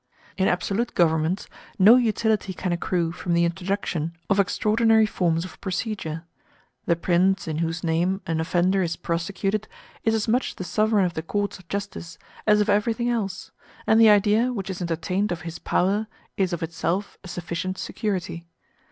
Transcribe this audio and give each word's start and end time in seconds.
In 0.35 0.47
absolute 0.47 0.95
governments 0.95 1.47
no 1.77 1.95
utility 1.95 2.55
can 2.55 2.71
accrue 2.71 3.11
from 3.11 3.35
the 3.35 3.45
introduction 3.45 4.17
of 4.31 4.39
extraordinary 4.39 5.05
forms 5.05 5.45
of 5.45 5.61
procedure; 5.61 6.23
the 6.87 6.95
prince 6.95 7.47
in 7.47 7.59
whose 7.59 7.83
name 7.83 8.19
an 8.25 8.39
offender 8.39 8.81
is 8.81 8.95
prosecuted 8.95 9.67
is 10.03 10.15
as 10.15 10.27
much 10.27 10.55
the 10.55 10.63
sovereign 10.63 11.05
of 11.05 11.13
the 11.13 11.21
courts 11.21 11.59
of 11.59 11.67
justice 11.67 12.17
as 12.47 12.61
of 12.61 12.67
everything 12.67 13.09
else, 13.11 13.51
and 13.85 14.01
the 14.01 14.09
idea 14.09 14.51
which 14.51 14.71
is 14.71 14.81
entertained 14.81 15.31
of 15.31 15.41
his 15.41 15.59
power 15.59 16.07
is 16.35 16.51
of 16.51 16.63
itself 16.63 17.19
a 17.23 17.27
sufficient 17.27 17.77
security. 17.77 18.47